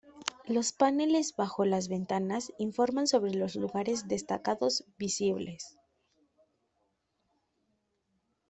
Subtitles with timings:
[0.47, 5.77] Los paneles bajo las ventanas informan sobre los lugares destacados visibles.